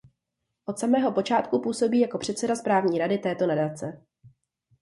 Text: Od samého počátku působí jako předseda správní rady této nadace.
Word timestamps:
Od 0.65 0.79
samého 0.79 1.11
počátku 1.11 1.59
působí 1.61 1.99
jako 1.99 2.17
předseda 2.17 2.55
správní 2.55 2.99
rady 2.99 3.17
této 3.17 3.47
nadace. 3.47 4.05